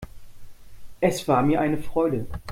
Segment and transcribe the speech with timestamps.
[0.99, 2.25] Es war mir eine Freude.